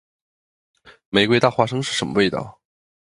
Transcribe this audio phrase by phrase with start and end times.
[1.09, 2.59] 玫瑰大花生是什么味道？